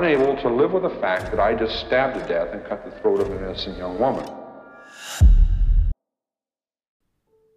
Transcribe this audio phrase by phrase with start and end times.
[0.00, 2.94] Unable to live with the fact that I just stabbed to death and cut the
[3.00, 4.26] throat of an innocent young woman.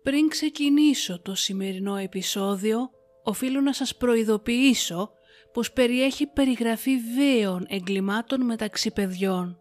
[0.04, 2.90] Πριν ξεκινήσω το σημερινό επεισόδιο,
[3.24, 5.12] οφείλω να σας προειδοποιήσω
[5.54, 9.58] πως περιέχει περιγραφή βίαιων εγκλημάτων μεταξύ παιδιών.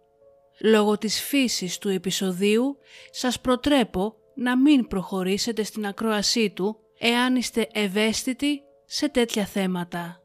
[0.60, 2.76] Λόγω της φύσης του επεισοδίου,
[3.10, 10.21] σας προτρέπω να μην προχωρήσετε στην ακρόασή του εάν είστε ευαίσθητοι σε τέτοια θέματα.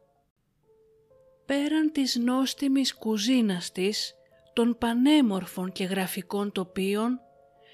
[1.48, 4.14] Πέραν της νόστιμης κουζίνας της,
[4.52, 7.20] των πανέμορφων και γραφικών τοπίων,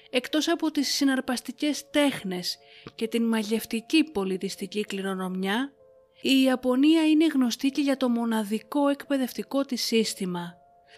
[0.09, 2.57] εκτός από τις συναρπαστικές τέχνες
[2.95, 5.73] και την μαγευτική πολιτιστική κληρονομιά,
[6.21, 10.53] η Ιαπωνία είναι γνωστή και για το μοναδικό εκπαιδευτικό της σύστημα,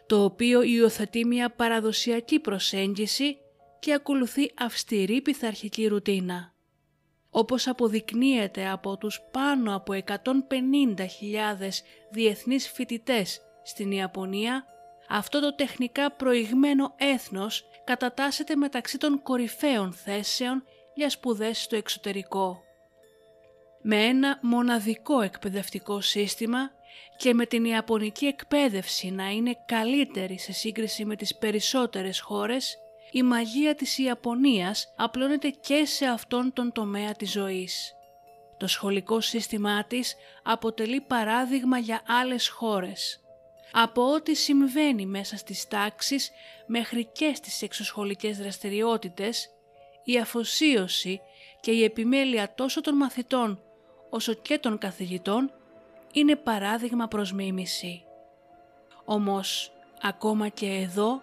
[0.06, 3.38] το οποίο υιοθετεί μια παραδοσιακή προσέγγιση
[3.80, 6.57] και ακολουθεί αυστηρή πειθαρχική ρουτίνα.
[7.38, 10.24] Όπως αποδεικνύεται από τους πάνω από 150.000
[12.10, 14.66] διεθνείς φοιτητές στην Ιαπωνία,
[15.10, 22.62] αυτό το τεχνικά προηγμένο έθνος κατατάσσεται μεταξύ των κορυφαίων θέσεων για σπουδές στο εξωτερικό.
[23.82, 26.72] Με ένα μοναδικό εκπαιδευτικό σύστημα
[27.18, 32.78] και με την Ιαπωνική εκπαίδευση να είναι καλύτερη σε σύγκριση με τις περισσότερες χώρες,
[33.18, 37.94] η μαγεία της Ιαπωνίας απλώνεται και σε αυτόν τον τομέα της ζωής.
[38.58, 43.22] Το σχολικό σύστημά της αποτελεί παράδειγμα για άλλες χώρες.
[43.72, 46.32] Από ό,τι συμβαίνει μέσα στις τάξεις
[46.66, 49.50] μέχρι και στις εξωσχολικές δραστηριότητες,
[50.04, 51.22] η αφοσίωση
[51.60, 53.62] και η επιμέλεια τόσο των μαθητών
[54.10, 55.52] όσο και των καθηγητών
[56.12, 58.04] είναι παράδειγμα προς μίμηση.
[59.06, 61.22] Όμως, ακόμα και εδώ,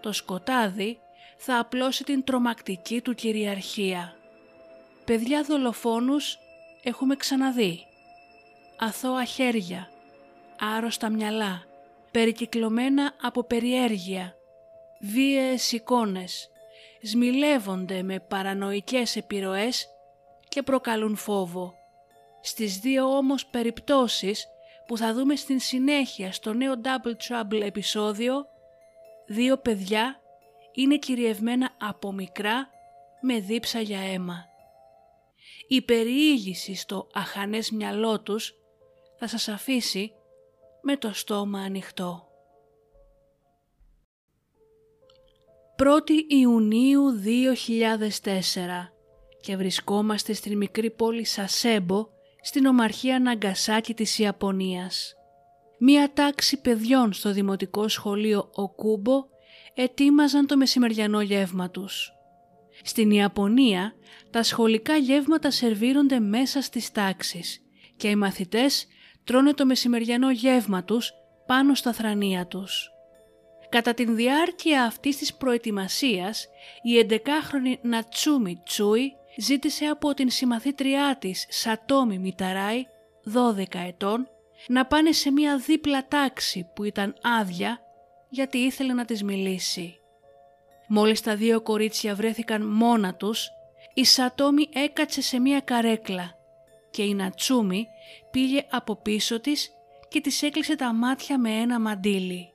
[0.00, 1.00] το σκοτάδι
[1.36, 4.16] θα απλώσει την τρομακτική του κυριαρχία.
[5.04, 6.38] Παιδιά δολοφόνους
[6.82, 7.86] έχουμε ξαναδεί.
[8.78, 9.90] Αθώα χέρια,
[10.76, 11.64] άρρωστα μυαλά,
[12.10, 14.34] περικυκλωμένα από περιέργεια,
[15.00, 16.50] βίαιες εικόνες,
[17.02, 19.86] σμιλεύονται με παρανοϊκές επιρροές
[20.48, 21.74] και προκαλούν φόβο.
[22.40, 24.46] Στις δύο όμως περιπτώσεις
[24.86, 28.46] που θα δούμε στην συνέχεια στο νέο Double Trouble επεισόδιο,
[29.26, 30.20] δύο παιδιά
[30.76, 32.68] είναι κυριευμένα από μικρά
[33.20, 34.44] με δίψα για αίμα.
[35.68, 38.54] Η περιήγηση στο αχανές μυαλό τους
[39.18, 40.12] θα σας αφήσει
[40.82, 42.28] με το στόμα ανοιχτό.
[45.78, 48.92] 1η Ιουνίου 2004
[49.40, 52.06] και βρισκόμαστε στην μικρή πόλη Σασέμπο
[52.42, 55.14] στην ομαρχία Ναγκασάκη της Ιαπωνίας.
[55.78, 59.24] Μία τάξη παιδιών στο δημοτικό σχολείο Οκούμπο
[59.76, 62.12] ετοίμαζαν το μεσημεριανό γεύμα τους.
[62.82, 63.94] Στην Ιαπωνία
[64.30, 67.60] τα σχολικά γεύματα σερβίρονται μέσα στις τάξεις
[67.96, 68.86] και οι μαθητές
[69.24, 71.12] τρώνε το μεσημεριανό γεύμα τους
[71.46, 72.90] πάνω στα θρανία τους.
[73.68, 76.46] Κατά την διάρκεια αυτής της προετοιμασίας,
[76.82, 82.82] η 11χρονη Νατσούμι Τσούι ζήτησε από την συμμαθήτριά της Σατόμι Μιταράι,
[83.24, 84.28] 12 ετών,
[84.68, 87.80] να πάνε σε μια δίπλα τάξη που ήταν άδεια
[88.28, 90.00] γιατί ήθελε να της μιλήσει.
[90.88, 93.48] Μόλις τα δύο κορίτσια βρέθηκαν μόνα τους,
[93.94, 96.34] η Σατόμι έκατσε σε μια καρέκλα
[96.90, 97.86] και η Νατσούμι
[98.30, 99.70] πήγε από πίσω της
[100.08, 102.52] και της έκλεισε τα μάτια με ένα μαντίλι.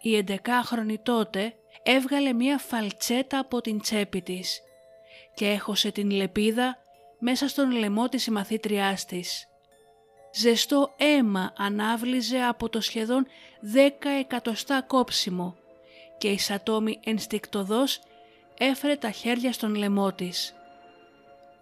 [0.00, 4.60] Η εντεκάχρονη τότε έβγαλε μία φαλτσέτα από την τσέπη της
[5.34, 6.78] και έχωσε την λεπίδα
[7.18, 9.47] μέσα στον λαιμό της συμμαθήτριάς της.
[10.34, 13.26] Ζεστό αίμα ανάβλιζε από το σχεδόν
[13.60, 15.56] δέκα εκατοστά κόψιμο
[16.18, 18.00] και η Σατόμη ενστικτοδός
[18.58, 20.54] έφερε τα χέρια στον λαιμό της.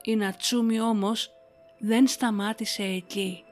[0.02, 1.30] Η Νατσούμι όμως
[1.78, 3.44] δεν σταμάτησε εκεί.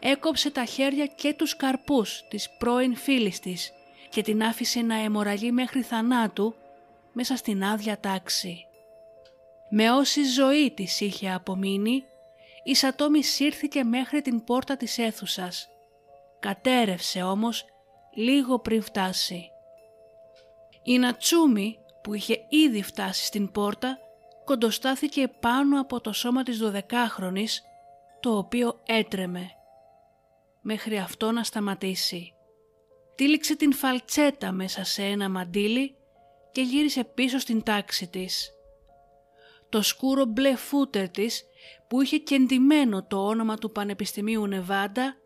[0.00, 3.72] Έκοψε τα χέρια και τους καρπούς της πρώην φίλης της
[4.08, 6.54] και την άφησε να αιμορραγεί μέχρι θανάτου
[7.12, 8.66] μέσα στην άδεια τάξη.
[9.68, 12.04] Με όση ζωή της είχε απομείνει,
[12.64, 15.68] η Σατόμη σύρθηκε μέχρι την πόρτα της αίθουσας.
[16.40, 17.64] Κατέρευσε όμως
[18.14, 19.50] λίγο πριν φτάσει.
[20.82, 23.98] Η Νατσούμι που είχε ήδη φτάσει στην πόρτα
[24.44, 27.62] κοντοστάθηκε πάνω από το σώμα της δωδεκάχρονης
[28.20, 29.50] το οποίο έτρεμε
[30.60, 32.34] μέχρι αυτό να σταματήσει.
[33.14, 35.96] Τύλιξε την φαλτσέτα μέσα σε ένα μαντίλι
[36.52, 38.50] και γύρισε πίσω στην τάξη της.
[39.68, 41.44] Το σκούρο μπλε φούτερ της
[41.88, 45.16] που είχε κεντυμένο το όνομα του Πανεπιστημίου Νεβάντα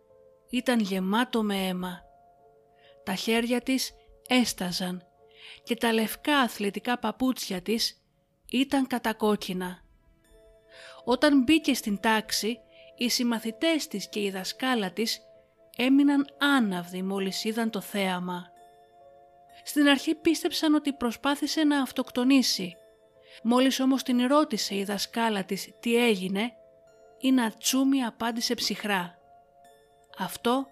[0.50, 2.00] ήταν γεμάτο με αίμα.
[3.04, 3.92] Τα χέρια της
[4.28, 5.02] έσταζαν
[5.62, 8.02] και τα λευκά αθλητικά παπούτσια της
[8.50, 9.82] ήταν κατακόκκινα.
[11.04, 12.58] Όταν μπήκε στην τάξη,
[12.96, 15.20] οι συμμαθητές της και η δασκάλα της
[15.76, 18.46] έμειναν άναυδοι μόλις είδαν το θέαμα.
[19.64, 22.76] Στην αρχή πίστεψαν ότι προσπάθησε να αυτοκτονήσει.
[23.42, 26.52] Μόλις όμως την ρώτησε η δασκάλα της τι έγινε,
[27.20, 29.18] η Νατσούμι απάντησε ψυχρά.
[30.18, 30.66] «Αυτό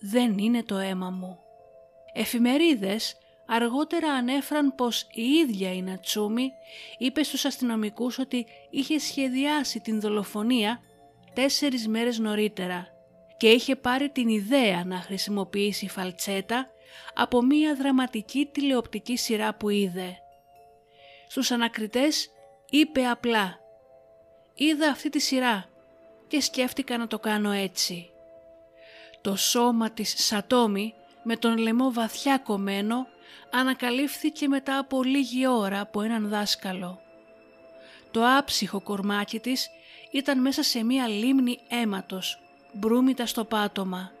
[0.00, 1.38] δεν είναι το αίμα μου».
[2.12, 3.16] Εφημερίδες
[3.46, 6.50] αργότερα ανέφεραν πως η ίδια η Νατσούμι
[6.98, 10.80] είπε στους αστυνομικούς ότι είχε σχεδιάσει την δολοφονία
[11.34, 12.86] τέσσερις μέρες νωρίτερα
[13.36, 16.66] και είχε πάρει την ιδέα να χρησιμοποιήσει φαλτσέτα
[17.14, 20.21] από μία δραματική τηλεοπτική σειρά που είδε.
[21.32, 22.30] Στους ανακριτές
[22.70, 23.58] είπε απλά
[24.54, 25.68] «Είδα αυτή τη σειρά
[26.28, 28.10] και σκέφτηκα να το κάνω έτσι».
[29.20, 33.06] Το σώμα της Σατόμι με τον λαιμό βαθιά κομμένο
[33.50, 37.00] ανακαλύφθηκε μετά από λίγη ώρα από έναν δάσκαλο.
[38.10, 39.70] Το άψυχο κορμάκι της
[40.10, 42.42] ήταν μέσα σε μία λίμνη αίματος
[42.72, 44.12] μπρούμητα στο πάτωμα.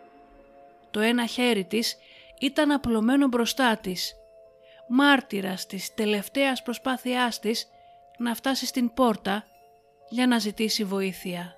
[0.90, 1.96] Το ένα χέρι της
[2.38, 4.14] ήταν απλωμένο μπροστά της,
[4.94, 7.68] μάρτυρας της τελευταίας προσπάθειάς της
[8.18, 9.44] να φτάσει στην πόρτα
[10.08, 11.56] για να ζητήσει βοήθεια.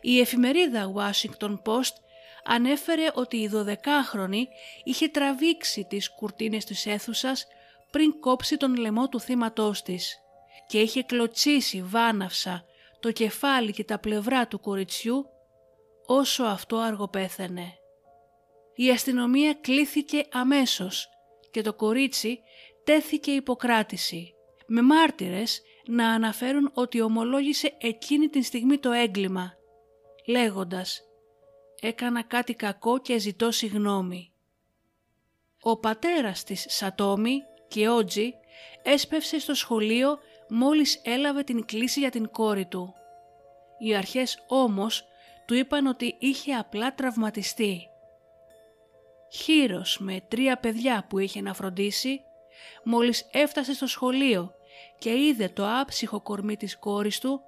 [0.00, 1.94] Η εφημερίδα Washington Post
[2.44, 4.42] ανέφερε ότι η 12χρονη
[4.84, 7.46] είχε τραβήξει τις κουρτίνες της αίθουσας
[7.90, 10.18] πριν κόψει τον λαιμό του θύματός της
[10.66, 12.64] και είχε κλωτσίσει βάναυσα
[13.00, 15.26] το κεφάλι και τα πλευρά του κοριτσιού
[16.06, 17.72] όσο αυτό αργοπέθαινε.
[18.74, 21.08] Η αστυνομία κλήθηκε αμέσως
[21.50, 22.40] και το κορίτσι
[22.84, 24.34] τέθηκε υποκράτηση,
[24.66, 29.52] με μάρτυρες να αναφέρουν ότι ομολόγησε εκείνη την στιγμή το έγκλημα,
[30.26, 31.02] λέγοντας
[31.80, 34.32] «Έκανα κάτι κακό και ζητώ συγνώμη».
[35.60, 38.32] Ο πατέρας της Σατόμι και Ότζι
[38.82, 40.18] έσπευσε στο σχολείο
[40.48, 42.94] μόλις έλαβε την κλίση για την κόρη του.
[43.78, 45.04] Οι αρχές όμως
[45.46, 47.88] του είπαν ότι είχε απλά τραυματιστεί.
[49.32, 52.20] Χείρος με τρία παιδιά που είχε να φροντίσει,
[52.84, 54.52] μόλις έφτασε στο σχολείο
[54.98, 57.40] και είδε το άψυχο κορμί της κόρης του,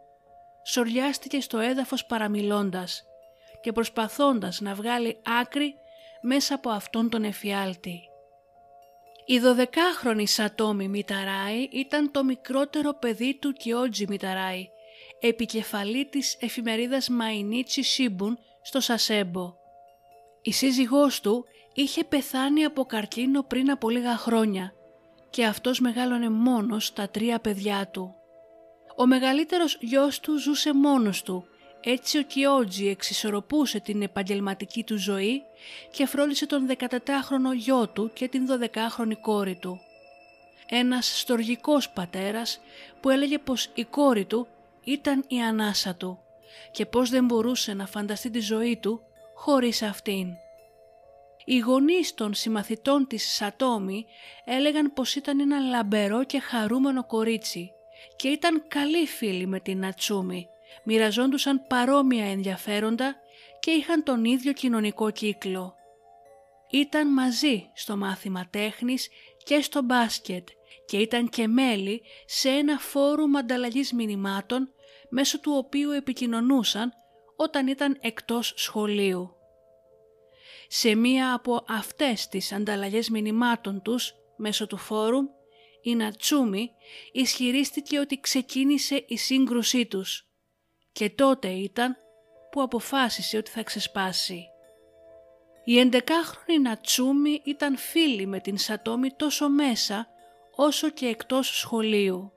[0.65, 3.05] σοριάστηκε στο έδαφος παραμιλώντας
[3.61, 5.75] και προσπαθώντας να βγάλει άκρη
[6.21, 8.01] μέσα από αυτόν τον εφιάλτη.
[9.27, 14.69] Η δωδεκάχρονη Σατόμι Μιταράη ήταν το μικρότερο παιδί του Κιότζι Μιταράη
[15.21, 19.55] επικεφαλή της εφημερίδας Μαϊνίτσι Σίμπουν στο Σασέμπο.
[20.43, 24.73] Η σύζυγός του είχε πεθάνει από καρκίνο πριν από λίγα χρόνια
[25.31, 28.15] και αυτός μεγάλωνε μόνος τα τρία παιδιά του.
[28.97, 31.45] Ο μεγαλύτερος γιος του ζούσε μόνος του,
[31.81, 35.43] έτσι ο Κιότζι εξισορροπούσε την επαγγελματική του ζωή
[35.91, 39.81] και φρόντισε τον 14χρονο γιο του και την 12χρονη κόρη του.
[40.69, 42.61] Ένας στοργικός πατέρας
[43.01, 44.47] που έλεγε πως η κόρη του
[44.85, 46.19] ήταν η ανάσα του
[46.71, 49.01] και πώς δεν μπορούσε να φανταστεί τη ζωή του
[49.35, 50.27] χωρίς αυτήν.
[51.45, 54.07] Οι γονείς των συμμαθητών της Σατόμι
[54.45, 57.71] έλεγαν πως ήταν ένα λαμπερό και χαρούμενο κορίτσι
[58.17, 60.47] και ήταν καλοί φίλοι με την Νατσούμι,
[60.85, 63.17] μοιραζόντουσαν παρόμοια ενδιαφέροντα
[63.61, 65.75] και είχαν τον ίδιο κοινωνικό κύκλο.
[66.71, 69.09] Ήταν μαζί στο μάθημα τέχνης
[69.45, 70.49] και στο μπάσκετ
[70.87, 74.73] και ήταν και μέλη σε ένα φόρουμ ανταλλαγής μηνυμάτων
[75.09, 76.93] μέσω του οποίου επικοινωνούσαν
[77.37, 79.40] όταν ήταν εκτός σχολείου.
[80.73, 85.27] Σε μία από αυτές τις ανταλλαγές μηνυμάτων τους μέσω του φόρουμ,
[85.83, 86.71] η Νατσούμι
[87.13, 90.27] ισχυρίστηκε ότι ξεκίνησε η σύγκρουσή τους
[90.93, 91.97] και τότε ήταν
[92.51, 94.45] που αποφάσισε ότι θα ξεσπάσει.
[95.65, 100.09] Η 11χρονη Νατσούμι ήταν φίλη με την Σατόμι τόσο μέσα
[100.57, 102.33] όσο και εκτός σχολείου.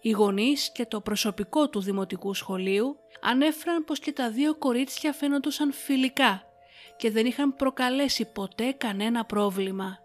[0.00, 5.72] Οι γονείς και το προσωπικό του δημοτικού σχολείου ανέφεραν πως και τα δύο κορίτσια φαίνονταν
[5.72, 6.45] φιλικά
[6.96, 9.98] και δεν είχαν προκαλέσει ποτέ κανένα πρόβλημα.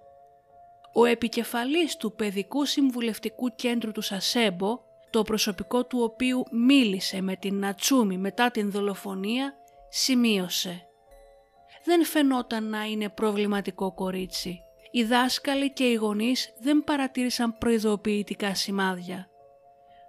[0.93, 4.79] Ο επικεφαλής του Παιδικού Συμβουλευτικού Κέντρου του Σασέμπο,
[5.09, 9.53] το προσωπικό του οποίου μίλησε με την Νατσούμι μετά την δολοφονία,
[9.89, 10.85] σημείωσε.
[11.83, 14.59] Δεν φαινόταν να είναι προβληματικό κορίτσι.
[14.91, 19.29] Οι δάσκαλοι και οι γονείς δεν παρατήρησαν προειδοποιητικά σημάδια.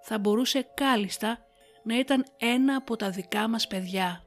[0.03, 1.39] Θα μπορούσε κάλλιστα
[1.83, 4.23] να ήταν ένα από τα δικά μας παιδιά.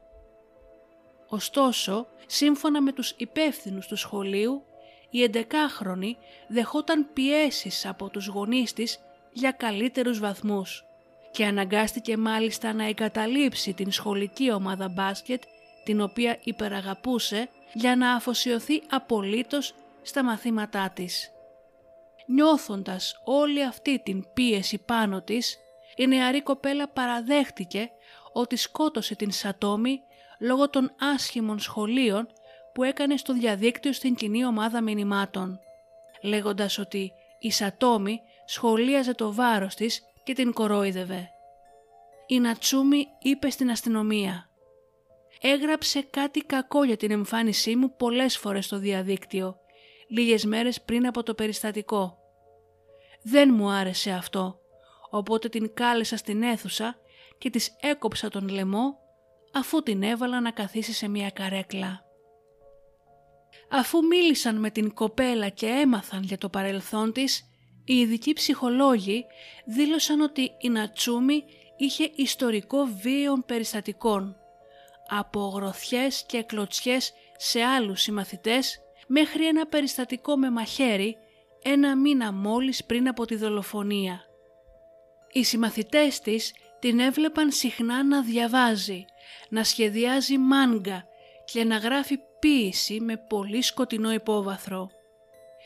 [1.28, 4.64] Ωστόσο, σύμφωνα με τους υπεύθυνους του σχολείου,
[5.10, 6.12] η 11χρονη
[6.48, 9.00] δεχόταν πιέσεις από τους γονείς της
[9.32, 10.86] για καλύτερους βαθμούς
[11.32, 15.44] και αναγκάστηκε μάλιστα να εγκαταλείψει την σχολική ομάδα μπάσκετ
[15.84, 21.32] την οποία υπεραγαπούσε για να αφοσιωθεί απολύτως στα μαθήματά της.
[22.28, 25.58] Νιώθοντας όλη αυτή την πίεση πάνω της,
[25.96, 27.90] η νεαρή κοπέλα παραδέχτηκε
[28.34, 30.02] ότι σκότωσε την Σατόμη
[30.40, 32.28] λόγω των άσχημων σχολείων
[32.74, 35.60] που έκανε στο διαδίκτυο στην κοινή ομάδα μηνυμάτων,
[36.22, 41.30] λέγοντας ότι η Σατόμη σχολίαζε το βάρος της και την κορόιδευε.
[42.28, 44.50] Η Νατσούμι είπε στην αστυνομία
[45.42, 49.58] «Έγραψε κάτι κακό για την εμφάνισή μου πολλές φορές στο διαδίκτυο,
[50.08, 52.18] λίγες μέρες πριν από το περιστατικό.
[53.24, 54.60] Δεν μου άρεσε αυτό,
[55.10, 56.96] οπότε την κάλεσα στην αίθουσα
[57.38, 58.98] και της έκοψα τον λαιμό
[59.56, 62.04] αφού την έβαλα να καθίσει σε μια καρέκλα.
[63.70, 67.50] Αφού μίλησαν με την κοπέλα και έμαθαν για το παρελθόν της,
[67.86, 69.26] οι ειδικοί ψυχολόγοι
[69.66, 71.44] δήλωσαν ότι η Νατσούμι
[71.78, 74.36] είχε ιστορικό βίαιων περιστατικών,
[75.08, 81.18] από γροθιές και κλωτσιές σε άλλους συμμαθητές μέχρι ένα περιστατικό με μαχαίρι
[81.64, 84.22] ένα μήνα μόλις πριν από τη δολοφονία.
[85.32, 89.06] Οι συμμαθητές της την έβλεπαν συχνά να διαβάζει,
[89.50, 91.06] να σχεδιάζει μάνγκα
[91.46, 94.90] και να γράφει ποίηση με πολύ σκοτεινό υπόβαθρο.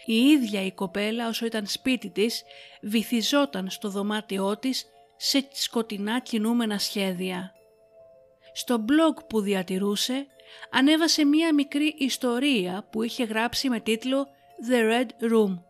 [0.05, 2.43] Η ίδια η κοπέλα όσο ήταν σπίτι της
[2.81, 4.85] βυθιζόταν στο δωμάτιό της
[5.17, 7.53] σε σκοτεινά κινούμενα σχέδια.
[8.53, 10.27] Στο blog που διατηρούσε
[10.71, 14.27] ανέβασε μία μικρή ιστορία που είχε γράψει με τίτλο
[14.69, 15.63] «The Red Room»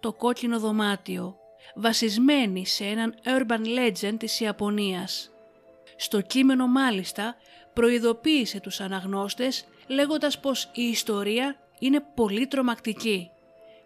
[0.00, 1.36] το κόκκινο δωμάτιο,
[1.74, 5.33] βασισμένη σε έναν urban legend της Ιαπωνίας.
[5.96, 7.36] Στο κείμενο μάλιστα
[7.72, 13.30] προειδοποίησε τους αναγνώστες λέγοντας πως η ιστορία είναι πολύ τρομακτική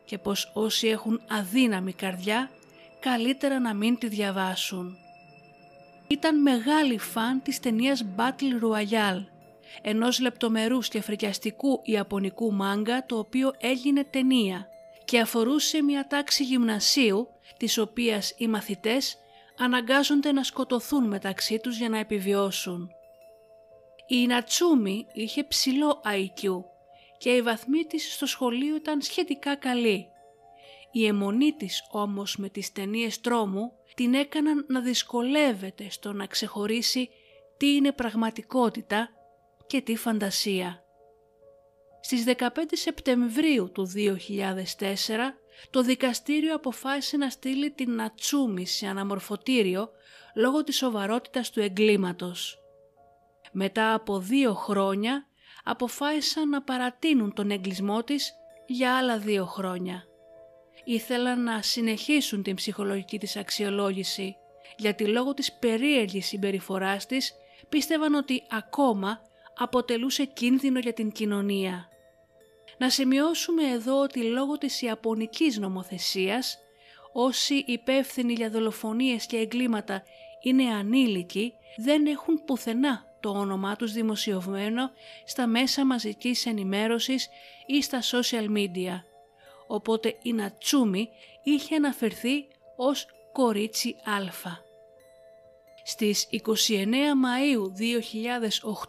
[0.04, 2.50] και πως όσοι έχουν αδύναμη καρδιά
[3.00, 4.96] καλύτερα να μην τη διαβάσουν.
[6.08, 9.24] Ήταν μεγάλη φαν της ταινίας Battle Royale,
[9.82, 14.68] ενός λεπτομερούς και φρικιαστικού ιαπωνικού μάγκα το οποίο έγινε ταινία
[15.04, 19.18] και αφορούσε μια τάξη γυμνασίου της οποίας οι μαθητές
[19.58, 22.88] αναγκάζονται να σκοτωθούν μεταξύ τους για να επιβιώσουν.
[24.06, 26.64] Η Νατσούμι είχε ψηλό IQ
[27.18, 30.06] και η βαθμή της στο σχολείο ήταν σχετικά καλή.
[30.92, 37.08] Η αιμονή της όμως με τις ταινίες τρόμου την έκαναν να δυσκολεύεται στο να ξεχωρίσει
[37.56, 39.10] τι είναι πραγματικότητα
[39.66, 40.82] και τι φαντασία.
[42.00, 44.04] Στις 15 Σεπτεμβρίου του 2004
[45.70, 49.90] το δικαστήριο αποφάσισε να στείλει την Νατσούμι σε αναμορφωτήριο
[50.34, 52.58] λόγω της σοβαρότητας του εγκλήματος.
[53.52, 55.26] Μετά από δύο χρόνια
[55.64, 58.32] αποφάσισαν να παρατείνουν τον εγκλισμό της
[58.66, 60.04] για άλλα δύο χρόνια.
[60.84, 64.36] Ήθελαν να συνεχίσουν την ψυχολογική της αξιολόγηση
[64.76, 67.34] γιατί λόγω της περίεργης συμπεριφοράς της
[67.68, 69.20] πίστευαν ότι ακόμα
[69.58, 71.88] αποτελούσε κίνδυνο για την κοινωνία.
[72.78, 76.58] Να σημειώσουμε εδώ ότι λόγω της Ιαπωνικής νομοθεσίας
[77.12, 80.02] όσοι υπεύθυνοι για δολοφονίες και εγκλήματα
[80.42, 84.90] είναι ανήλικοι δεν έχουν πουθενά το όνομά τους δημοσιευμένο
[85.25, 87.28] στα μέσα μαζικής ενημέρωσης
[87.66, 89.02] ή στα social media.
[89.66, 91.08] Οπότε η Νατσούμι
[91.42, 94.66] είχε αναφερθεί ως κορίτσι Α.
[95.85, 96.85] Στις 29
[97.25, 97.62] Μαΐου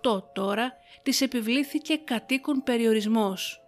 [0.03, 3.63] 2008 τώρα της επιβλήθηκε κατοίκον περιορισμός.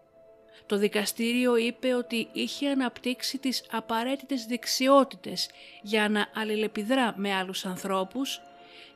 [0.71, 5.49] Το δικαστήριο είπε ότι είχε αναπτύξει τις απαραίτητες δεξιότητες
[5.81, 8.41] για να αλληλεπιδρά με άλλους ανθρώπους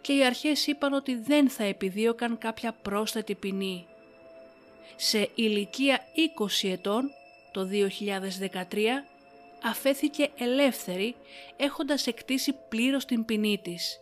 [0.01, 3.85] και οι αρχές είπαν ότι δεν θα επιδίωκαν κάποια πρόσθετη ποινή.
[4.95, 5.99] Σε ηλικία
[6.63, 7.11] 20 ετών,
[7.51, 9.05] το 2013,
[9.63, 11.15] αφέθηκε ελεύθερη
[11.57, 13.99] έχοντας εκτίσει πλήρως την ποινή της.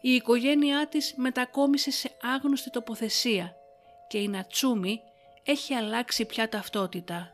[0.00, 3.56] Η οικογένειά της μετακόμισε σε άγνωστη τοποθεσία
[4.08, 5.02] και η Νατσούμι
[5.50, 7.32] έχει αλλάξει πια ταυτότητα.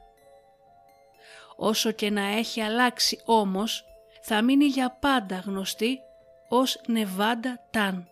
[1.56, 3.85] Όσο και να έχει αλλάξει όμως,
[4.23, 5.99] θα μείνει για πάντα γνωστή
[6.49, 8.09] ως Νεβάντα Ταν,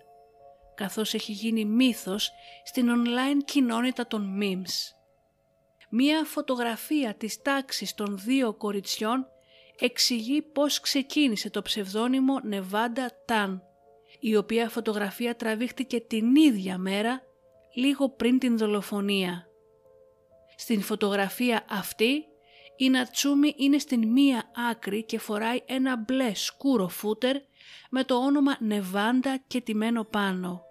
[0.75, 2.32] καθώς έχει γίνει μύθος
[2.64, 4.94] στην online κοινότητα των memes.
[5.88, 9.26] Μία φωτογραφία της τάξης των δύο κοριτσιών
[9.78, 13.62] εξηγεί πώς ξεκίνησε το ψευδόνυμο Νεβάντα Ταν,
[14.21, 17.23] η οποία φωτογραφία τραβήχτηκε την ίδια μέρα,
[17.75, 19.47] λίγο πριν την δολοφονία.
[20.62, 22.25] Στην φωτογραφία αυτή,
[22.76, 27.37] η Νατσούμι είναι στην μία άκρη και φοράει ένα μπλε σκούρο φούτερ
[27.90, 30.62] με το όνομα Νεβάντα και τιμένο πάνω.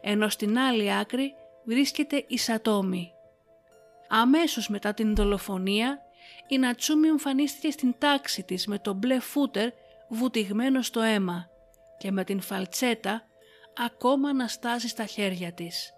[0.00, 3.12] Ενώ στην άλλη άκρη βρίσκεται η Σατόμι.
[4.08, 5.98] Αμέσως μετά την δολοφονία,
[6.48, 9.70] η Νατσούμι εμφανίστηκε στην τάξη της με το μπλε φούτερ
[10.08, 11.46] βουτυγμένο στο αίμα
[11.98, 13.22] και με την φαλτσέτα
[13.76, 15.95] ακόμα να στάζει στα χέρια της.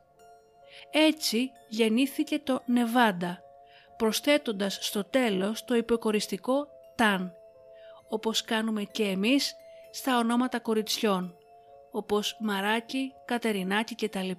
[0.90, 3.42] Έτσι γεννήθηκε το Νεβάντα,
[3.96, 7.32] προσθέτοντας στο τέλος το υποκοριστικό «ταν»,
[8.08, 9.54] όπως κάνουμε και εμείς
[9.90, 11.36] στα ονόματα κοριτσιών,
[11.90, 14.30] όπως Μαράκι, Κατερινάκη κτλ.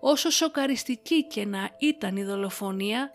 [0.00, 3.10] Όσο σοκαριστική και να ήταν η δολοφονία,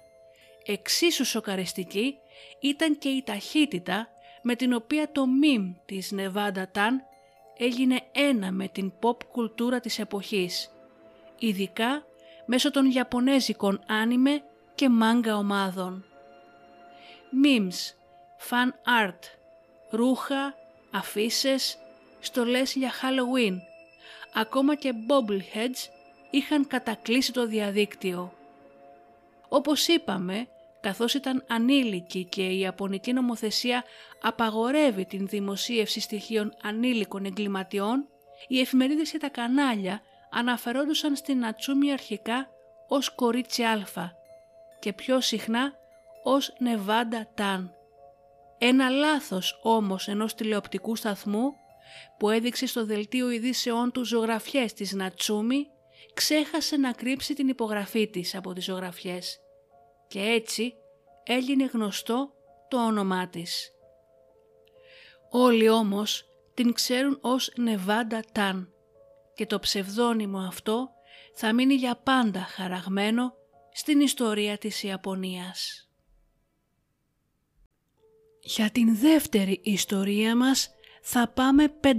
[0.66, 2.18] εξίσου σοκαριστική
[2.60, 4.08] ήταν και η ταχύτητα
[4.42, 7.02] με την οποία το μιμ της Νεβάντα Ταν
[7.58, 10.77] έγινε ένα με την pop κουλτούρα της εποχής,
[11.40, 12.06] ειδικά
[12.46, 14.42] μέσω των Ιαπωνέζικων άνιμε
[14.76, 16.06] και μάγκα ομάδων.
[17.44, 17.94] Memes,
[18.50, 18.70] fan
[19.08, 19.20] art,
[19.90, 20.56] ρούχα,
[20.92, 21.56] αφήσει,
[22.20, 23.58] στολές για Halloween,
[24.34, 25.90] ακόμα και bobbleheads
[26.30, 28.34] είχαν κατακλείσει το διαδίκτυο.
[29.50, 30.48] Όπως είπαμε,
[30.82, 33.84] καθώς ήταν ανήλικη και η Ιαπωνική νομοθεσία
[34.22, 38.08] απαγορεύει την δημοσίευση στοιχείων ανήλικων εγκληματιών,
[38.48, 42.50] οι εφημερίδες και τα κανάλια αναφερόντουσαν στην Ατσούμι αρχικά
[42.88, 44.16] ως κορίτσι αλφα
[44.80, 45.74] και πιο συχνά
[46.24, 47.72] ως Νεβάντα Ταν.
[48.58, 51.54] Ένα λάθος όμως ενός τηλεοπτικού σταθμού
[52.18, 55.68] που έδειξε στο δελτίο ειδήσεών του ζωγραφιές της Νατσούμι
[56.14, 59.40] ξέχασε να κρύψει την υπογραφή της από τις ζωγραφιές
[60.08, 60.74] και έτσι
[61.24, 62.34] έγινε γνωστό
[62.68, 63.72] το όνομά της.
[65.30, 68.72] Όλοι όμως την ξέρουν ως Νεβάντα Ταν
[69.38, 70.90] και το ψευδόνυμο αυτό
[71.34, 73.34] θα μείνει για πάντα χαραγμένο
[73.72, 75.90] στην ιστορία της Ιαπωνίας.
[78.40, 80.70] Για την δεύτερη ιστορία μας
[81.02, 81.94] θα πάμε 530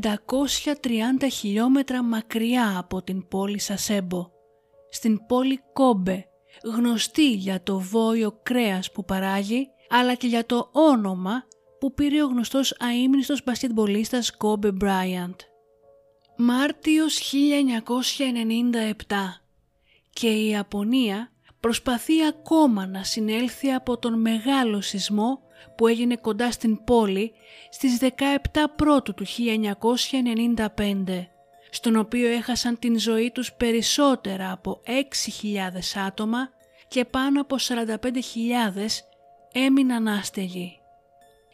[1.33, 4.31] χιλιόμετρα μακριά από την πόλη Σασέμπο,
[4.91, 6.29] στην πόλη Κόμπε,
[6.65, 11.47] γνωστή για το βόηο κρέας που παράγει, αλλά και για το όνομα
[11.81, 15.41] που πήρε ο γνωστός αείμνηστος μπασκετμπολίστας Κόμπε Μπράιαντ.
[16.41, 17.33] Μάρτιος 1997
[20.11, 25.41] και η Ιαπωνία προσπαθεί ακόμα να συνέλθει από τον μεγάλο σεισμό
[25.77, 27.33] που έγινε κοντά στην πόλη
[27.71, 28.07] στις 17
[28.77, 31.27] Πρώτου του 1995,
[31.71, 34.99] στον οποίο έχασαν την ζωή τους περισσότερα από 6.000
[36.07, 36.51] άτομα
[36.89, 37.95] και πάνω από 45.000
[39.53, 40.79] έμειναν άστεγοι.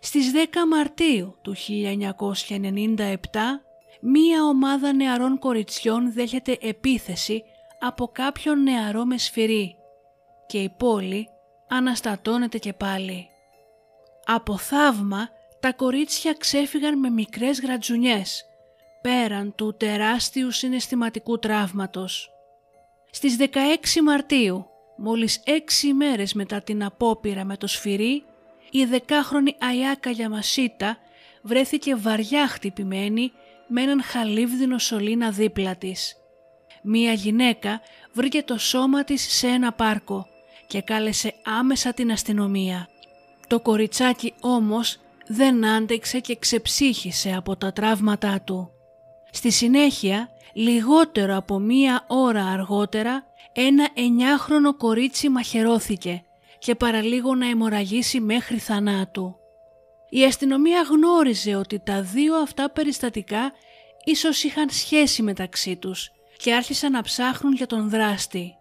[0.00, 0.36] Στις 10
[0.68, 1.54] Μαρτίου του
[2.48, 3.16] 1997,
[4.06, 7.42] μία ομάδα νεαρών κοριτσιών δέχεται επίθεση
[7.80, 9.76] από κάποιον νεαρό με σφυρί
[10.46, 11.28] και η πόλη
[11.68, 13.28] αναστατώνεται και πάλι.
[14.24, 15.28] Από θαύμα
[15.60, 18.44] τα κορίτσια ξέφυγαν με μικρές γρατζουνιές,
[19.02, 22.30] πέραν του τεράστιου συναισθηματικού τραύματος.
[23.10, 28.24] Στις 16 Μαρτίου, μόλις έξι ημέρες μετά την απόπειρα με το σφυρί,
[28.70, 30.98] η δεκάχρονη Αιάκα Γιαμασίτα
[31.42, 33.32] βρέθηκε βαριά χτυπημένη
[33.68, 36.16] με έναν χαλίβδινο σωλήνα δίπλα της.
[36.82, 37.80] Μία γυναίκα
[38.12, 40.26] βρήκε το σώμα της σε ένα πάρκο
[40.66, 42.88] και κάλεσε άμεσα την αστυνομία.
[43.46, 48.70] Το κοριτσάκι όμως δεν άντεξε και ξεψύχησε από τα τραύματά του.
[49.30, 56.24] Στη συνέχεια, λιγότερο από μία ώρα αργότερα, ένα εννιάχρονο κορίτσι μαχαιρώθηκε
[56.58, 59.36] και παραλίγο να αιμορραγήσει μέχρι θανάτου.
[60.14, 63.52] Η αστυνομία γνώριζε ότι τα δύο αυτά περιστατικά
[64.04, 68.54] ίσως είχαν σχέση μεταξύ τους και άρχισαν να ψάχνουν για τον δράστη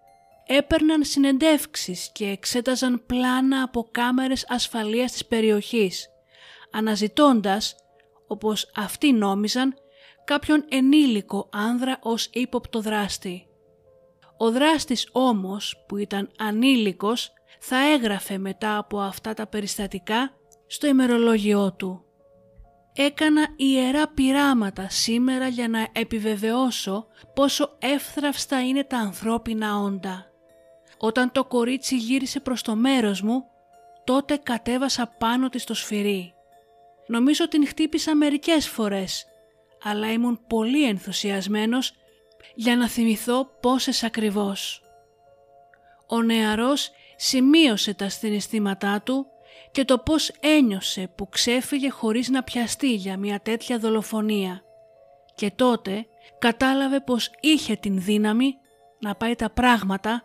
[0.45, 6.07] έπαιρναν συνεντεύξεις και εξέταζαν πλάνα από κάμερες ασφαλείας της περιοχής,
[6.71, 7.75] αναζητώντας,
[8.27, 9.73] όπως αυτοί νόμιζαν,
[10.23, 13.47] κάποιον ενήλικο άνδρα ως ύποπτο δράστη.
[14.37, 20.33] Ο δράστης όμως που ήταν ανήλικος θα έγραφε μετά από αυτά τα περιστατικά
[20.73, 22.03] στο ημερολόγιό του.
[22.93, 30.25] Έκανα ιερά πειράματα σήμερα για να επιβεβαιώσω πόσο εύθραυστα είναι τα ανθρώπινα όντα.
[30.97, 33.43] Όταν το κορίτσι γύρισε προς το μέρος μου,
[34.03, 36.33] τότε κατέβασα πάνω της το σφυρί.
[37.07, 39.25] Νομίζω την χτύπησα μερικές φορές,
[39.83, 41.93] αλλά ήμουν πολύ ενθουσιασμένος
[42.55, 44.81] για να θυμηθώ πόσες ακριβώς.
[46.07, 49.27] Ο νεαρός σημείωσε τα συναισθήματά του
[49.73, 54.63] και το πώς ένιωσε που ξέφυγε χωρίς να πιαστεί για μια τέτοια δολοφονία
[55.35, 56.05] και τότε
[56.39, 58.55] κατάλαβε πως είχε την δύναμη
[58.99, 60.23] να πάει τα πράγματα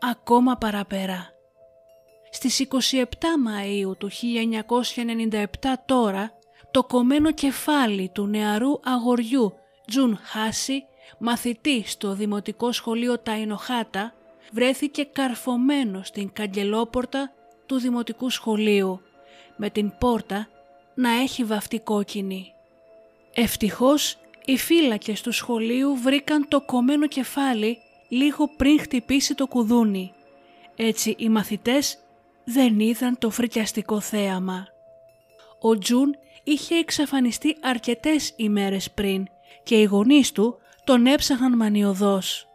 [0.00, 1.28] ακόμα παραπέρα.
[2.30, 3.04] Στις 27
[3.46, 4.10] Μαΐου του
[5.30, 5.44] 1997
[5.86, 6.32] τώρα
[6.70, 9.54] το κομμένο κεφάλι του νεαρού αγοριού
[9.86, 10.84] Τζουν Χάση,
[11.18, 14.14] μαθητή στο Δημοτικό Σχολείο Ταϊνοχάτα,
[14.52, 17.32] βρέθηκε καρφωμένο στην καγκελόπορτα
[17.70, 19.00] του Δημοτικού Σχολείου,
[19.56, 20.48] με την πόρτα
[20.94, 22.52] να έχει βαφτεί κόκκινη.
[23.34, 27.78] Ευτυχώς οι φύλακες του σχολείου βρήκαν το κομμένο κεφάλι
[28.08, 30.12] λίγο πριν χτυπήσει το κουδούνι.
[30.76, 31.98] Έτσι οι μαθητές
[32.44, 34.66] δεν είδαν το φρικιαστικό θέαμα.
[35.60, 39.26] Ο Τζουν είχε εξαφανιστεί αρκετές ημέρες πριν
[39.62, 42.46] και οι γονείς του τον έψαχναν μανιωδώς.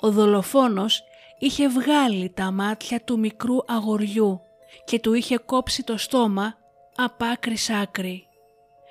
[0.00, 1.02] Ο δολοφόνος
[1.38, 4.40] είχε βγάλει τα μάτια του μικρού αγοριού
[4.84, 6.54] και του είχε κόψει το στόμα
[6.96, 8.28] απ' άκρη σ' άκρη.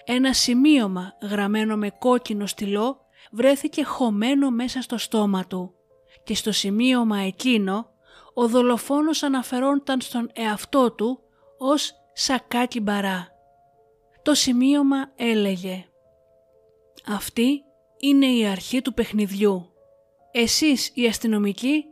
[0.05, 2.97] Ένα σημείωμα γραμμένο με κόκκινο στυλό
[3.31, 5.73] βρέθηκε χωμένο μέσα στο στόμα του
[6.23, 7.89] και στο σημείωμα εκείνο
[8.33, 11.19] ο δολοφόνος αναφερόνταν στον εαυτό του
[11.57, 13.27] ως σακάκι μπαρά.
[14.21, 15.85] Το σημείωμα έλεγε
[17.07, 17.63] «Αυτή
[17.97, 19.71] είναι η αρχή του παιχνιδιού.
[20.31, 21.85] Εσείς οι αστυνομικοί,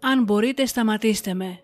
[0.00, 1.60] αν μπορείτε σταματήστε με.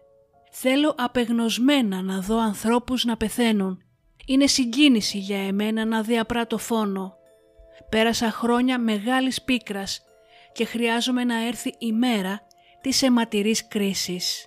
[0.51, 3.83] Θέλω απεγνωσμένα να δω ανθρώπους να πεθαίνουν.
[4.27, 7.17] Είναι συγκίνηση για εμένα να διαπράττω φόνο.
[7.89, 10.01] Πέρασα χρόνια μεγάλης πίκρας
[10.53, 12.41] και χρειάζομαι να έρθει η μέρα
[12.81, 14.47] της αιματηρής κρίσης.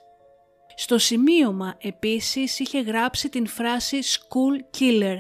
[0.76, 5.18] Στο σημείωμα επίσης είχε γράψει την φράση «school killer»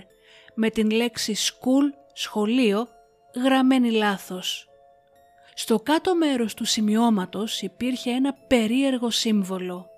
[0.55, 2.87] με την λέξη «school» σχολείο
[3.43, 4.68] γραμμένη λάθος.
[5.61, 9.89] Στο κάτω μέρος του σημειώματος υπήρχε ένα περίεργο σύμβολο.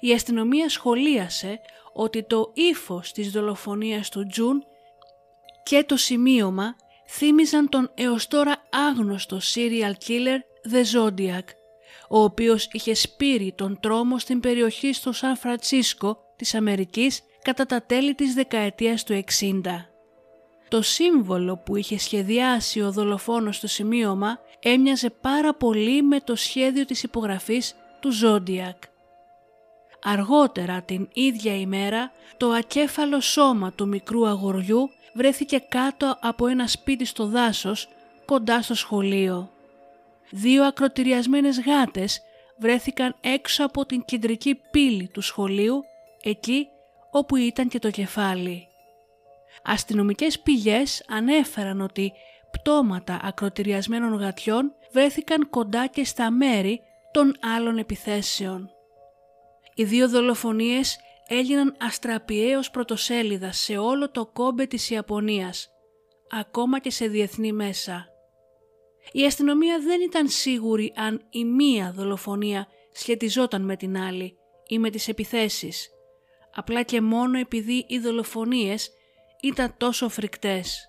[0.00, 1.60] Η αστυνομία σχολίασε
[1.92, 4.64] ότι το ύφος της δολοφονίας του Τζουν
[5.62, 6.76] και το σημείωμα
[7.08, 10.38] θύμιζαν τον έως τώρα άγνωστο serial killer
[10.72, 11.44] The Zodiac,
[12.08, 17.82] ο οποίος είχε σπείρει τον τρόμο στην περιοχή στο Σαν Φρανσίσκο της Αμερικής κατά τα
[17.82, 19.89] τέλη της δεκαετίας του 60.
[20.70, 26.84] Το σύμβολο που είχε σχεδιάσει ο δολοφόνος στο σημείωμα έμοιαζε πάρα πολύ με το σχέδιο
[26.84, 28.82] της υπογραφής του Ζόντιακ.
[30.02, 37.04] Αργότερα την ίδια ημέρα το ακέφαλο σώμα του μικρού αγοριού βρέθηκε κάτω από ένα σπίτι
[37.04, 37.88] στο δάσος
[38.24, 39.50] κοντά στο σχολείο.
[40.30, 42.20] Δύο ακροτηριασμένες γάτες
[42.58, 45.84] βρέθηκαν έξω από την κεντρική πύλη του σχολείου
[46.22, 46.66] εκεί
[47.10, 48.69] όπου ήταν και το κεφάλι.
[49.64, 52.12] Αστυνομικές πηγές ανέφεραν ότι
[52.50, 56.80] πτώματα ακροτηριασμένων γατιών βρέθηκαν κοντά και στα μέρη
[57.12, 58.70] των άλλων επιθέσεων.
[59.74, 65.70] Οι δύο δολοφονίες έγιναν αστραπιαίως πρωτοσέλιδα σε όλο το κόμπε της Ιαπωνίας,
[66.30, 68.08] ακόμα και σε διεθνή μέσα.
[69.12, 74.36] Η αστυνομία δεν ήταν σίγουρη αν η μία δολοφονία σχετιζόταν με την άλλη
[74.68, 75.90] ή με τις επιθέσεις,
[76.54, 78.90] απλά και μόνο επειδή οι δολοφονίες
[79.42, 80.84] ήταν τόσο φρικτές.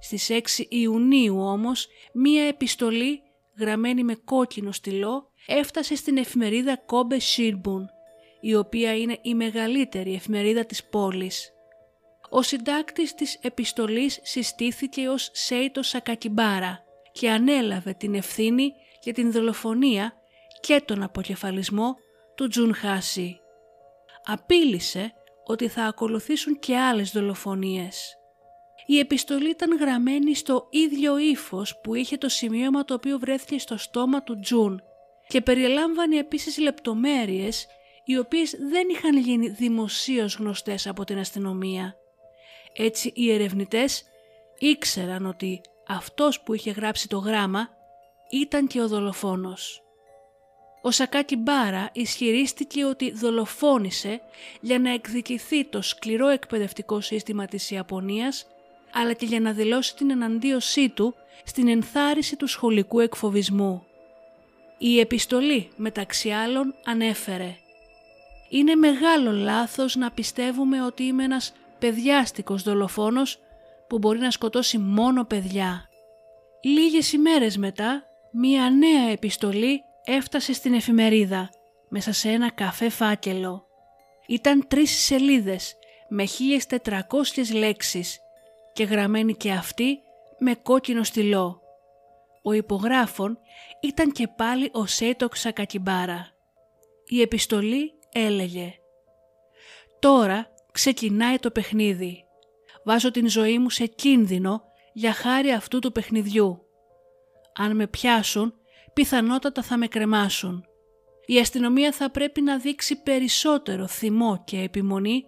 [0.00, 3.22] Στις 6 Ιουνίου όμως μία επιστολή
[3.58, 7.88] γραμμένη με κόκκινο στυλό έφτασε στην εφημερίδα Κόμπε Σίρμπουν,
[8.40, 11.52] η οποία είναι η μεγαλύτερη εφημερίδα της πόλης.
[12.30, 20.12] Ο συντάκτης της επιστολής συστήθηκε ως Σέιτο Σακακιμπάρα και ανέλαβε την ευθύνη για την δολοφονία
[20.60, 21.96] και τον αποκεφαλισμό
[22.34, 23.38] του Τζουν Χάση.
[24.24, 28.18] Απείλησε ότι θα ακολουθήσουν και άλλες δολοφονίες.
[28.86, 33.76] Η επιστολή ήταν γραμμένη στο ίδιο ύφος που είχε το σημείωμα το οποίο βρέθηκε στο
[33.76, 34.82] στόμα του Τζουν
[35.28, 37.66] και περιλάμβανε επίσης λεπτομέρειες
[38.04, 41.96] οι οποίες δεν είχαν γίνει δημοσίως γνωστές από την αστυνομία.
[42.72, 44.04] Έτσι οι ερευνητές
[44.58, 47.68] ήξεραν ότι αυτός που είχε γράψει το γράμμα
[48.30, 49.83] ήταν και ο δολοφόνος.
[50.86, 54.20] Ο Σακάκι Μπάρα ισχυρίστηκε ότι δολοφόνησε
[54.60, 58.46] για να εκδικηθεί το σκληρό εκπαιδευτικό σύστημα της Ιαπωνίας
[58.92, 63.86] αλλά και για να δηλώσει την εναντίωσή του στην ενθάρρυνση του σχολικού εκφοβισμού.
[64.78, 67.56] Η επιστολή μεταξύ άλλων ανέφερε
[68.48, 73.38] «Είναι μεγάλο λάθος να πιστεύουμε ότι είμαι ένας παιδιάστικος δολοφόνος
[73.88, 75.88] που μπορεί να σκοτώσει μόνο παιδιά».
[76.62, 81.50] Λίγες ημέρες μετά, μία νέα επιστολή έφτασε στην εφημερίδα
[81.88, 83.66] μέσα σε ένα καφέ φάκελο.
[84.26, 85.76] Ήταν τρεις σελίδες
[86.08, 86.24] με
[86.68, 88.18] 1400 λέξεις
[88.72, 89.98] και γραμμένη και αυτή
[90.38, 91.60] με κόκκινο στυλό.
[92.42, 93.38] Ο υπογράφων
[93.80, 96.28] ήταν και πάλι ο Σέιτο Ξακακιμπάρα.
[97.06, 98.74] Η επιστολή έλεγε
[99.98, 102.24] «Τώρα ξεκινάει το παιχνίδι.
[102.84, 104.62] Βάζω την ζωή μου σε κίνδυνο
[104.92, 106.60] για χάρη αυτού του παιχνιδιού.
[107.54, 108.54] Αν με πιάσουν,
[108.94, 110.64] πιθανότατα θα με κρεμάσουν.
[111.26, 115.24] Η αστυνομία θα πρέπει να δείξει περισσότερο θυμό και επιμονή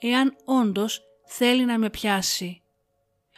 [0.00, 2.62] εάν όντως θέλει να με πιάσει.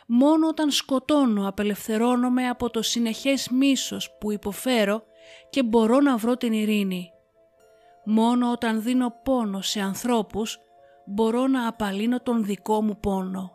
[0.07, 5.03] Μόνο όταν σκοτώνω απελευθερώνομαι από το συνεχές μίσος που υποφέρω
[5.51, 7.11] και μπορώ να βρω την ειρήνη.
[8.05, 10.59] Μόνο όταν δίνω πόνο σε ανθρώπους
[11.07, 13.54] μπορώ να απαλύνω τον δικό μου πόνο.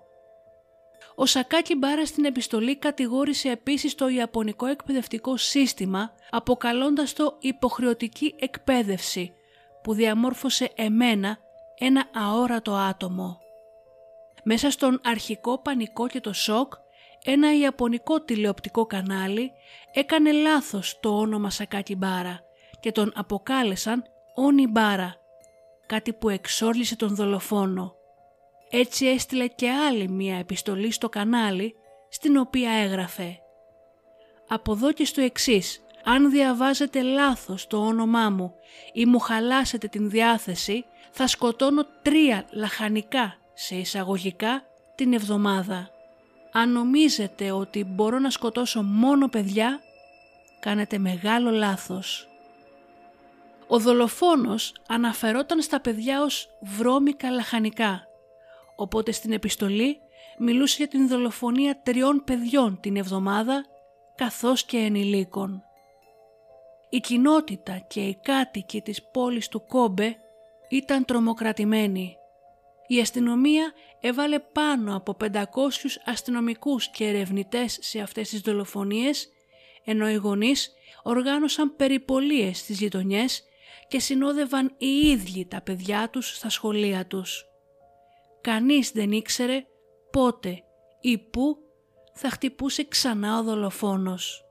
[1.20, 9.34] Ο Σακάκι Μπάρα στην επιστολή κατηγόρησε επίσης το Ιαπωνικό εκπαιδευτικό σύστημα αποκαλώντας το υποχρεωτική εκπαίδευση
[9.84, 11.38] που διαμόρφωσε εμένα
[11.78, 13.40] ένα αόρατο άτομο.
[14.44, 16.74] Μέσα στον αρχικό πανικό και το σοκ,
[17.24, 19.52] ένα Ιαπωνικό τηλεοπτικό κανάλι
[19.94, 22.40] έκανε λάθος το όνομα Σακάκι Μπάρα
[22.80, 24.04] και τον αποκάλεσαν
[24.36, 25.16] Όνι Μπάρα,
[25.86, 27.99] κάτι που εξόρλησε τον δολοφόνο.
[28.70, 31.76] Έτσι έστειλε και άλλη μία επιστολή στο κανάλι
[32.10, 33.40] στην οποία έγραφε
[34.48, 38.54] «Από εδώ και στο εξής, αν διαβάζετε λάθος το όνομά μου
[38.94, 44.64] ή μου χαλάσετε την διάθεση, θα σκοτώνω τρία λαχανικά σε εισαγωγικά
[44.96, 45.90] την εβδομάδα.
[46.52, 49.80] Αν νομίζετε ότι μπορώ να σκοτώσω μόνο παιδιά,
[50.60, 52.28] κάνετε μεγάλο λάθος.
[53.68, 58.09] Ο δολοφόνος αναφερόταν στα παιδιά ως βρώμικα λαχανικά,
[58.80, 59.98] οπότε στην επιστολή
[60.38, 63.65] μιλούσε για την δολοφονία τριών παιδιών την εβδομάδα
[64.15, 65.63] καθώς και ενηλίκων.
[66.89, 70.15] Η κοινότητα και οι κάτοικοι της πόλης του Κόμπε
[70.70, 72.15] ήταν τρομοκρατημένοι.
[72.88, 75.44] Η αστυνομία έβαλε πάνω από 500
[76.06, 79.28] αστυνομικούς και ερευνητές σε αυτές τις δολοφονίες,
[79.86, 80.72] ενώ οι γονείς
[81.04, 83.44] οργάνωσαν περιπολίες στις γειτονιές
[83.88, 87.50] και συνόδευαν οι ίδιοι τα παιδιά τους στα σχολεία τους.
[88.50, 89.66] Κανείς δεν ήξερε
[90.12, 90.64] πότε
[91.02, 91.58] ή πού
[92.14, 94.46] θα χτυπούσε ξανά ο δολοφόνος.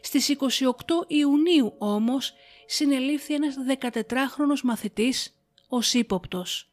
[0.00, 2.32] Στις 28 Ιουνίου όμως
[2.66, 6.70] συνελήφθη ένας 14χρονος μαθητής ως ύποπτος.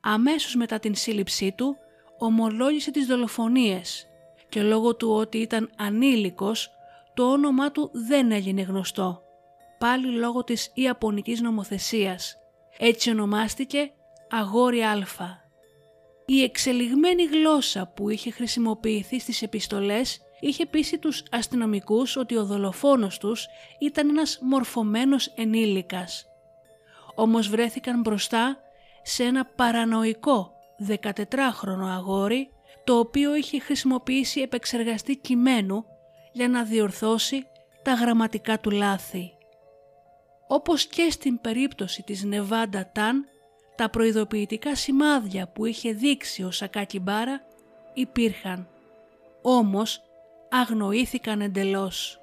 [0.00, 1.76] Αμέσως μετά την σύλληψή του
[2.18, 4.06] ομολόγησε τις δολοφονίες
[4.48, 6.70] και λόγω του ότι ήταν ανήλικος
[7.14, 9.22] το όνομά του δεν έγινε γνωστό,
[9.78, 12.36] πάλι λόγω της Ιαπωνικής νομοθεσίας.
[12.78, 13.92] Έτσι ονομάστηκε
[14.30, 15.41] Αγόρι Α.
[16.34, 23.18] Η εξελιγμένη γλώσσα που είχε χρησιμοποιηθεί στις επιστολές είχε πείσει τους αστυνομικούς ότι ο δολοφόνος
[23.18, 23.46] τους
[23.78, 26.26] ήταν ένας μορφωμένος ενήλικας.
[27.14, 28.58] Όμως βρέθηκαν μπροστά
[29.02, 30.52] σε ένα παρανοϊκό
[30.88, 32.48] 14χρονο αγόρι
[32.84, 35.84] το οποίο είχε χρησιμοποιήσει επεξεργαστή κειμένου
[36.32, 37.46] για να διορθώσει
[37.82, 39.32] τα γραμματικά του λάθη.
[40.48, 43.26] Όπως και στην περίπτωση της Νεβάντα Ταν,
[43.76, 47.42] τα προειδοποιητικά σημάδια που είχε δείξει ο Σακάκι Μπάρα
[47.94, 48.68] υπήρχαν.
[49.42, 50.02] Όμως
[50.50, 52.20] αγνοήθηκαν εντελώς.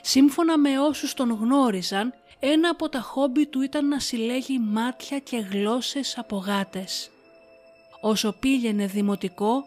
[0.00, 5.36] Σύμφωνα με όσους τον γνώριζαν, ένα από τα χόμπι του ήταν να συλλέγει μάτια και
[5.36, 7.10] γλώσσες από γάτες.
[8.00, 9.64] Όσο πήγαινε δημοτικό,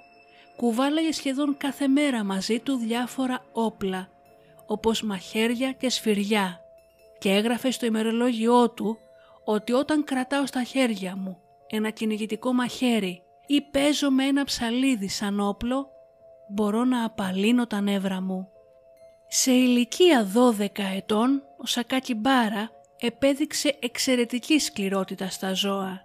[0.56, 4.10] κουβάλαγε σχεδόν κάθε μέρα μαζί του διάφορα όπλα,
[4.65, 6.60] όπως μαχαίρια και σφυριά
[7.19, 8.97] και έγραφε στο ημερολόγιό του
[9.46, 15.40] ότι όταν κρατάω στα χέρια μου ένα κυνηγητικό μαχαίρι ή παίζω με ένα ψαλίδι σαν
[15.40, 15.88] όπλο,
[16.50, 18.48] μπορώ να απαλύνω τα νεύρα μου.
[19.28, 20.28] Σε ηλικία
[20.60, 26.02] 12 ετών, ο Σακάκι Μπάρα επέδειξε εξαιρετική σκληρότητα στα ζώα.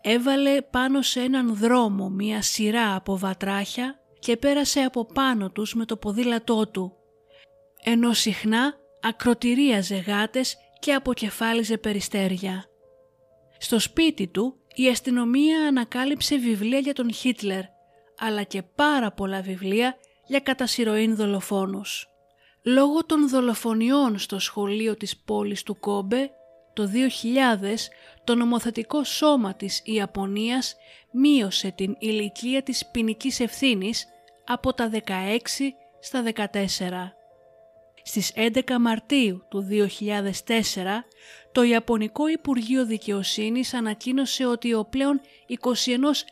[0.00, 5.84] Έβαλε πάνω σε έναν δρόμο μία σειρά από βατράχια και πέρασε από πάνω τους με
[5.84, 6.96] το ποδήλατό του,
[7.84, 12.69] ενώ συχνά ακροτηρίαζε γάτες και αποκεφάλιζε περιστέρια.
[13.62, 17.62] Στο σπίτι του η αστυνομία ανακάλυψε βιβλία για τον Χίτλερ,
[18.18, 19.96] αλλά και πάρα πολλά βιβλία
[20.26, 22.08] για κατασυρωήν δολοφόνους.
[22.62, 26.30] Λόγω των δολοφονιών στο σχολείο της πόλης του Κόμπε,
[26.72, 27.90] το 2000
[28.24, 30.76] το νομοθετικό σώμα της Ιαπωνίας
[31.12, 34.06] μείωσε την ηλικία της ποινικής ευθύνης
[34.46, 34.98] από τα 16
[36.00, 37.19] στα 14.
[38.10, 40.54] Στις 11 Μαρτίου του 2004,
[41.52, 45.56] το Ιαπωνικό Υπουργείο Δικαιοσύνης ανακοίνωσε ότι ο πλέον 21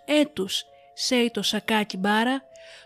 [0.05, 0.65] έτους
[0.95, 2.43] Σέιτο Σακάκι Μπάρα,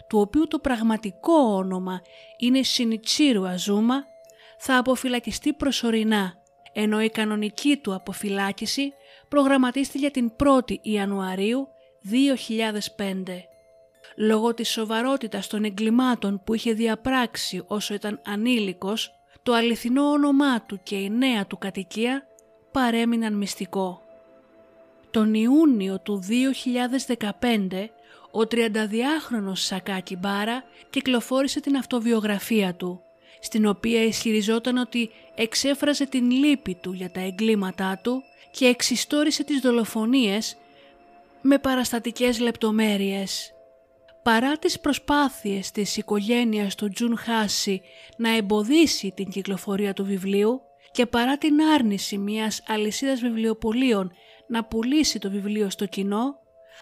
[0.09, 2.03] του οποίου το πραγματικό όνομα
[2.39, 4.05] είναι Σινιτσίρου Αζούμα,
[4.59, 6.35] θα αποφυλακιστεί προσωρινά,
[6.73, 8.93] ενώ η κανονική του αποφυλάκηση
[9.29, 11.69] προγραμματίστηκε για την 1η Ιανουαρίου
[12.97, 13.52] 2005.
[14.17, 19.11] Λόγω της σοβαρότητας των εγκλημάτων που είχε διαπράξει όσο ήταν ανήλικος,
[19.43, 22.27] το αληθινό όνομά του και η νέα του κατοικία
[22.73, 24.03] παρέμειναν μυστικό.
[25.11, 27.89] Τον Ιούνιο του 2015
[28.31, 33.01] ο 32χρονος Σακάκι Μπάρα κυκλοφόρησε την αυτοβιογραφία του,
[33.41, 39.61] στην οποία ισχυριζόταν ότι εξέφραζε την λύπη του για τα εγκλήματά του και εξιστόρισε τις
[39.61, 40.57] δολοφονίες
[41.41, 43.52] με παραστατικές λεπτομέρειες.
[44.23, 47.83] Παρά τις προσπάθειες της οικογένειας του Τζουν Χάση
[48.17, 50.61] να εμποδίσει την κυκλοφορία του βιβλίου
[50.93, 54.13] και παρά την άρνηση μιας αλυσίδας βιβλιοπολίων
[54.47, 56.35] να πουλήσει το βιβλίο στο κοινό,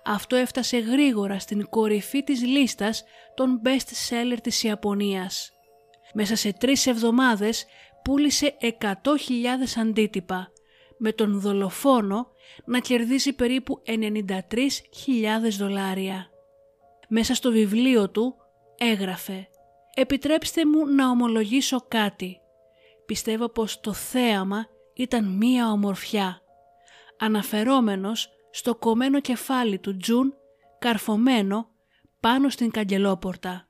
[0.05, 5.53] αυτό έφτασε γρήγορα στην κορυφή της λίστας των best seller της Ιαπωνίας.
[6.15, 7.67] Μέσα σε τρεις εβδομάδες
[8.05, 10.53] πούλησε 100.000 αντίτυπα,
[10.99, 12.27] με τον δολοφόνο
[12.65, 16.30] να κερδίσει περίπου 93.000 δολάρια.
[17.13, 18.35] Μέσα στο βιβλίο του
[18.79, 19.49] έγραφε
[19.95, 22.41] «Επιτρέψτε μου να ομολογήσω κάτι.
[23.07, 26.41] Πιστεύω πως το θέαμα ήταν μία ομορφιά».
[27.19, 30.35] Αναφερόμενος στο κομμένο κεφάλι του Τζουν
[30.79, 31.69] καρφωμένο
[32.21, 33.69] πάνω στην καγκελόπορτα.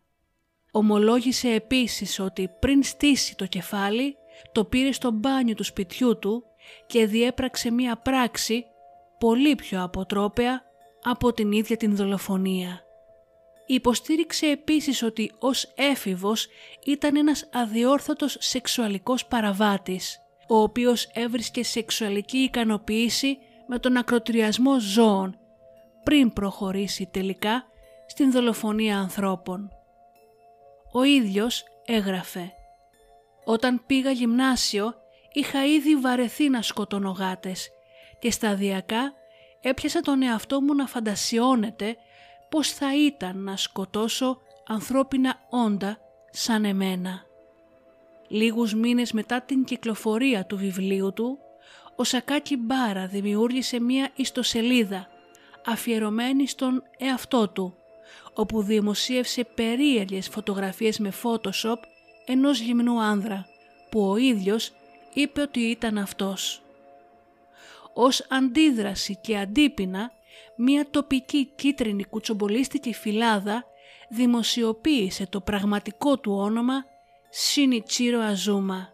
[0.71, 4.17] Ομολόγησε επίσης ότι πριν στήσει το κεφάλι
[4.53, 6.45] το πήρε στο μπάνιο του σπιτιού του
[6.87, 8.65] και διέπραξε μία πράξη
[9.19, 10.63] πολύ πιο αποτρόπαια
[11.03, 12.85] από την ίδια την δολοφονία.
[13.73, 16.49] Υποστήριξε επίσης ότι ως έφηβος
[16.85, 25.39] ήταν ένας αδιόρθωτος σεξουαλικός παραβάτης, ο οποίος έβρισκε σεξουαλική ικανοποίηση με τον ακροτηριασμό ζώων
[26.03, 27.65] πριν προχωρήσει τελικά
[28.07, 29.71] στην δολοφονία ανθρώπων.
[30.93, 32.53] Ο ίδιος έγραφε
[33.45, 34.95] «Όταν πήγα γυμνάσιο
[35.33, 37.69] είχα ήδη βαρεθεί να σκοτώνω γάτες
[38.19, 39.13] και σταδιακά
[39.61, 41.97] έπιασα τον εαυτό μου να φαντασιώνεται
[42.51, 45.99] πώς θα ήταν να σκοτώσω ανθρώπινα όντα
[46.31, 47.25] σαν εμένα.
[48.29, 51.39] Λίγους μήνες μετά την κυκλοφορία του βιβλίου του,
[51.97, 55.09] ο Σακάκι Μπάρα δημιούργησε μία ιστοσελίδα
[55.67, 57.75] αφιερωμένη στον εαυτό του,
[58.35, 61.77] όπου δημοσίευσε περίεργες φωτογραφίες με Photoshop
[62.27, 63.47] ενός γυμνού άνδρα,
[63.91, 64.73] που ο ίδιος
[65.13, 66.63] είπε ότι ήταν αυτός.
[67.95, 70.13] Ως αντίδραση και αντίπεινα,
[70.57, 73.65] μία τοπική κίτρινη κουτσομπολίστικη φυλάδα
[74.09, 76.85] δημοσιοποίησε το πραγματικό του όνομα
[77.31, 78.89] Σινιτσίρο Αζούμα.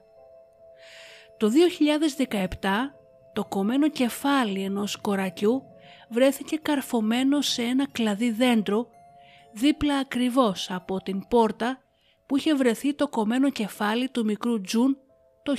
[1.36, 1.50] Το
[2.18, 2.46] 2017
[3.32, 5.62] το κομμένο κεφάλι ενός κορακιού
[6.08, 8.88] βρέθηκε καρφωμένο σε ένα κλαδί δέντρο
[9.52, 11.78] δίπλα ακριβώς από την πόρτα
[12.26, 14.96] που είχε βρεθεί το κομμένο κεφάλι του μικρού Τζουν
[15.42, 15.54] το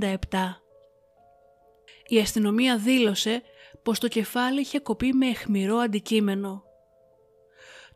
[0.00, 0.16] 1997.
[2.06, 3.42] Η αστυνομία δήλωσε
[3.84, 6.62] πως το κεφάλι είχε κοπεί με αιχμηρό αντικείμενο.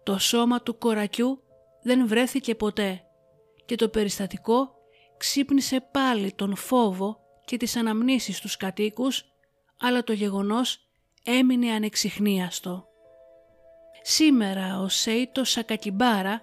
[0.03, 1.43] Το σώμα του κορακιού
[1.83, 3.03] δεν βρέθηκε ποτέ
[3.65, 4.75] και το περιστατικό
[5.17, 9.25] ξύπνησε πάλι τον φόβο και τις αναμνήσεις στους κατοίκους,
[9.81, 10.79] αλλά το γεγονός
[11.25, 12.87] έμεινε ανεξιχνίαστο.
[14.03, 16.43] Σήμερα ο Σέιτο Σακακιμπάρα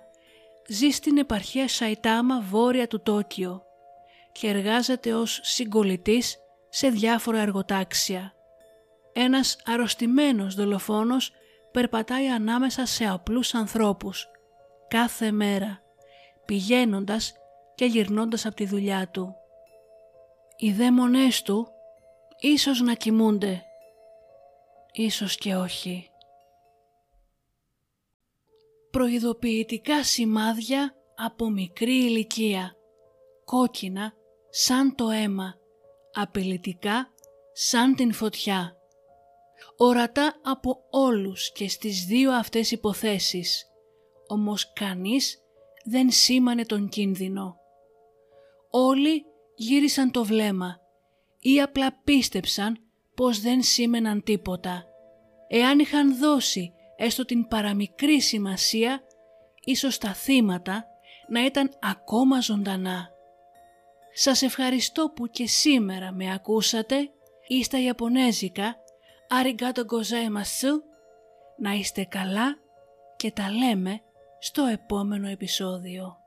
[0.68, 3.62] ζει στην επαρχία Σαϊτάμα βόρεια του Τόκιο
[4.32, 6.38] και εργάζεται ως συγκολητής
[6.70, 8.35] σε διάφορα εργοτάξια.
[9.18, 11.32] Ένας αρρωστημένος δολοφόνος
[11.72, 14.28] περπατάει ανάμεσα σε απλούς ανθρώπους
[14.88, 15.82] κάθε μέρα,
[16.46, 17.34] πηγαίνοντας
[17.76, 19.36] και γυρνώντας από τη δουλειά του.
[20.58, 21.68] Οι δαίμονές του
[22.40, 23.64] ίσως να κοιμούνται,
[24.92, 26.10] ίσως και όχι.
[28.92, 32.76] Προειδοποιητικά σημάδια από μικρή ηλικία,
[33.46, 34.14] κόκκινα
[34.50, 35.56] σαν το αίμα,
[36.14, 37.10] απειλητικά
[37.54, 38.76] σαν την φωτιά.
[39.78, 43.66] Ορατά από όλους και στις δύο αυτές υποθέσεις,
[44.28, 45.40] όμως κανείς
[45.86, 47.56] δεν σήμανε τον κίνδυνο.
[48.70, 50.80] Όλοι γύρισαν το βλέμμα
[51.40, 52.78] ή απλά πίστεψαν
[53.16, 54.86] πως δεν σήμαιναν τίποτα.
[55.48, 59.04] Εάν είχαν δώσει έστω την παραμικρή σημασία,
[59.64, 60.86] ίσως τα θύματα
[61.28, 63.10] να ήταν ακόμα ζωντανά.
[64.14, 67.10] Σας ευχαριστώ που και σήμερα με ακούσατε
[67.48, 68.76] ή στα Ιαπωνέζικα
[69.30, 70.82] «Arigato gozaimasu»
[71.58, 72.58] να είστε καλά
[73.16, 74.02] και τα λέμε
[74.40, 76.18] στο επόμενο επεισόδιο.